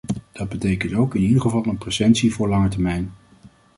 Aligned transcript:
Dat 0.31 0.49
betekent 0.49 0.93
ook 0.93 1.15
in 1.15 1.21
ieder 1.21 1.41
geval 1.41 1.65
een 1.65 1.77
presentie 1.77 2.33
voor 2.33 2.49
langere 2.49 2.69
termijn. 2.69 3.13